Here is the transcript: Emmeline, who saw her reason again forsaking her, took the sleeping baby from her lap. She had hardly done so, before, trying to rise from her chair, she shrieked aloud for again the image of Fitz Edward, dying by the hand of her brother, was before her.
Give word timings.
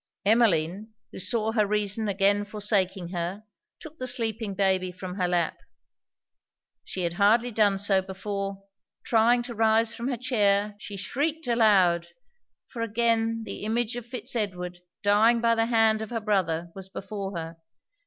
Emmeline, 0.25 0.95
who 1.11 1.19
saw 1.19 1.51
her 1.51 1.67
reason 1.67 2.07
again 2.07 2.43
forsaking 2.43 3.09
her, 3.09 3.43
took 3.79 3.99
the 3.99 4.07
sleeping 4.07 4.55
baby 4.55 4.91
from 4.91 5.13
her 5.13 5.27
lap. 5.27 5.59
She 6.83 7.03
had 7.03 7.13
hardly 7.13 7.51
done 7.51 7.77
so, 7.77 8.01
before, 8.01 8.63
trying 9.05 9.43
to 9.43 9.53
rise 9.53 9.93
from 9.93 10.07
her 10.07 10.17
chair, 10.17 10.73
she 10.79 10.97
shrieked 10.97 11.45
aloud 11.47 12.07
for 12.67 12.81
again 12.81 13.43
the 13.45 13.57
image 13.57 13.95
of 13.95 14.07
Fitz 14.07 14.35
Edward, 14.35 14.79
dying 15.03 15.39
by 15.39 15.53
the 15.53 15.67
hand 15.67 16.01
of 16.01 16.09
her 16.09 16.19
brother, 16.19 16.71
was 16.73 16.89
before 16.89 17.37
her. 17.37 17.57